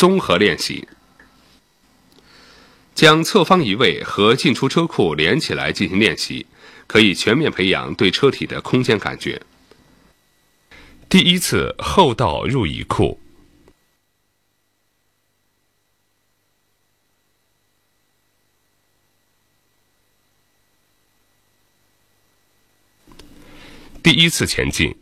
[0.00, 0.88] 综合练习。
[2.94, 6.46] 将侧方移位和进出车库连起来进行练习，
[6.86, 9.42] 可以全面培养对车体的空间感觉。
[11.10, 13.20] 第一次后倒入移库。
[24.02, 24.96] 第一次前进。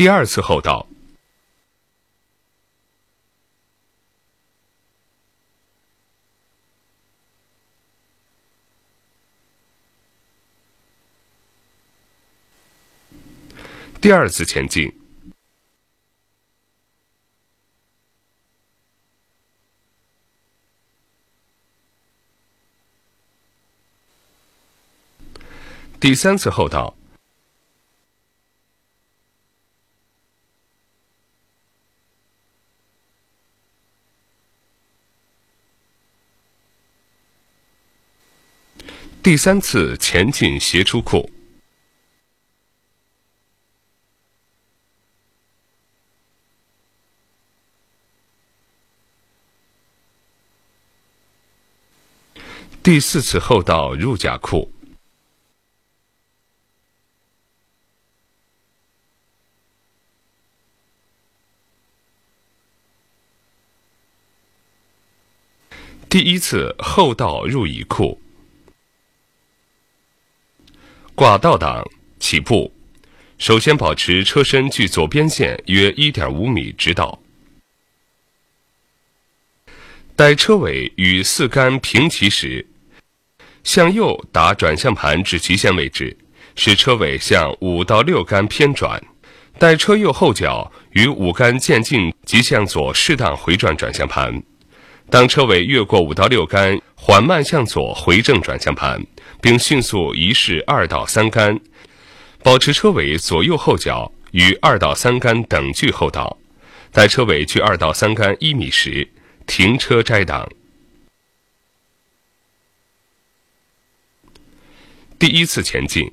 [0.00, 0.86] 第二次后到。
[14.00, 14.90] 第二次前进。
[26.00, 26.99] 第三次后到。
[39.22, 41.30] 第三次前进斜出库。
[52.82, 54.72] 第四次后倒入甲库。
[66.08, 68.18] 第一次后倒入乙库。
[71.20, 71.86] 挂倒档
[72.18, 72.72] 起步，
[73.36, 77.20] 首先保持车身距左边线约一点五米直道。
[80.16, 82.66] 待车尾与四杆平齐时，
[83.62, 86.16] 向右打转向盘至极限位置，
[86.56, 88.98] 使车尾向五到六杆偏转。
[89.58, 94.42] 待车右后脚与五杆渐近，即向左适当回转转向盘。
[95.10, 99.04] 当车尾越过五到六杆，缓慢向左回正转向盘，
[99.40, 101.60] 并迅速移式二到三杆，
[102.42, 106.36] 保持车尾左右后脚与二到三杆等距后倒。
[106.92, 109.08] 待车尾距二到三杆一米时。
[109.46, 110.48] 停车摘档。
[115.18, 116.08] 第一次前进，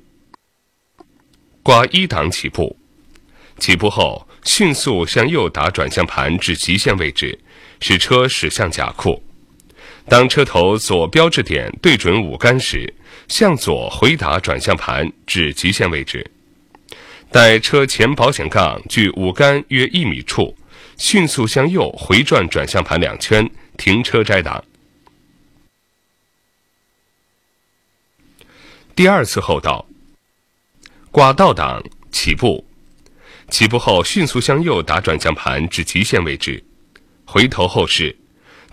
[1.61, 2.75] 挂一档起步，
[3.59, 7.38] 起步后迅速向右打转向盘至极限位置，
[7.79, 9.21] 使车驶向甲库。
[10.09, 12.91] 当车头左标志点对准五杆时，
[13.27, 16.29] 向左回打转向盘至极限位置。
[17.31, 20.55] 待车前保险杠距五杆约一米处。
[20.97, 24.65] 迅速向右回转转向盘两圈，停车摘档。
[28.95, 29.85] 第二次后倒，
[31.11, 32.65] 挂倒档起步，
[33.51, 36.63] 起步后迅速向右打转向盘至极限位置，
[37.25, 38.17] 回头后视，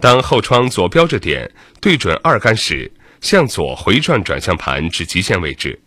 [0.00, 2.90] 当后窗左标志点对准二杆时，
[3.24, 5.80] 向左回转转向盘至极限位置，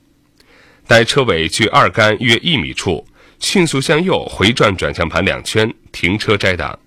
[0.88, 3.08] 待车尾距二杆约一米处。
[3.40, 6.80] 迅速向右回转转向盘两圈，停车摘档。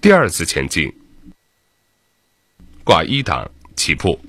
[0.00, 0.92] 第二次前进，
[2.84, 4.24] 挂一档起步，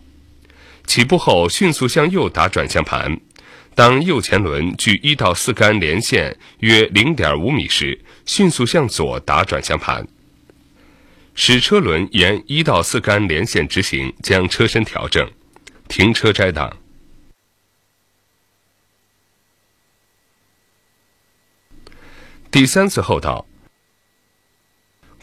[0.87, 3.19] 起步后迅速向右打转向盘，
[3.75, 10.07] 当右前轮距一到四杆连线约零点五米时，迅速向左打转向盘。
[11.33, 15.27] 使车轮沿一到四杆连线直行，将车身调整，
[15.87, 16.77] 停车摘档。
[22.51, 23.47] 第三次后倒，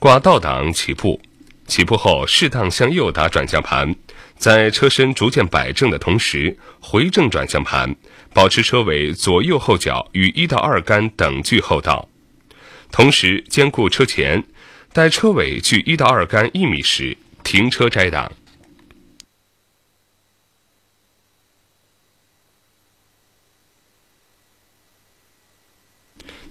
[0.00, 1.20] 挂倒档起步，
[1.70, 3.94] 起步后适当向右打转向盘，
[4.36, 7.94] 在车身逐渐摆正的同时，回正转向盘，
[8.34, 12.08] 保持车尾左右后脚与一到二杆等距后倒，
[12.90, 14.44] 同时兼顾车前。
[14.92, 18.32] 待车尾距一到二杆一米时，停车摘档。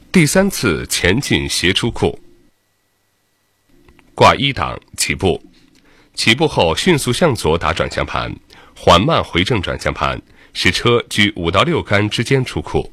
[0.09, 2.17] 第三次前进斜出库，
[4.19, 5.41] 挂一档起步，
[6.13, 8.35] 起步后迅速向左打转向盘，
[8.75, 10.21] 缓慢回正转向盘，
[10.51, 12.91] 使车距五到六杆之间出库。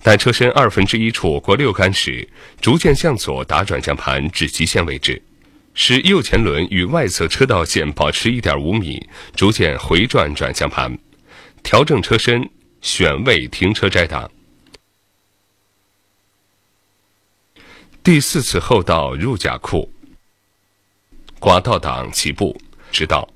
[0.00, 2.28] 待车身二分之一处过六杆时，
[2.60, 5.20] 逐渐向左打转向盘至极限位置，
[5.74, 10.96] 使右前轮与外侧车道线保持一点五米，逐渐回转转向盘，
[11.64, 12.48] 调整车身，
[12.80, 14.30] 选位停车摘档。
[18.04, 19.92] 第四次后倒入甲库。
[21.40, 23.28] 寡倒档起步，直道。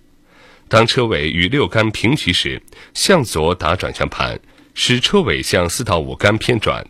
[0.69, 2.61] 当车尾与六杆平齐时，
[2.95, 4.41] 向左打转向盘，
[4.75, 6.85] 使车尾向四到五杆偏转。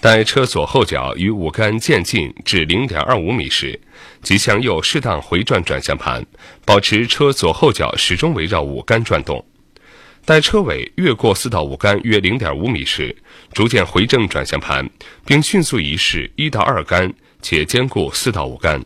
[0.00, 3.80] 待车左后脚与五杆渐近至零点二五米时，
[4.22, 6.24] 即向右适当回转转向盘，
[6.64, 9.44] 保持车左后脚始终围绕五杆转动。
[10.24, 13.16] 待车尾越过四到五杆约零点五米时，
[13.52, 14.88] 逐渐回正转向盘，
[15.24, 18.84] 并迅速移驶一到二杆，且兼顾四到五杆，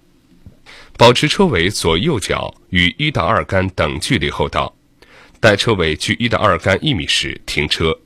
[0.97, 4.75] 保持车尾左右脚与一到二杆等距离后倒。
[5.41, 7.99] 待车尾距一到二杆一米时停车。